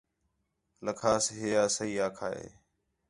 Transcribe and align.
لَکھاس 0.85 1.23
ہِیا 1.37 1.63
سہی 1.75 1.95
آکھا 2.07 2.29
ہِے 2.37 2.47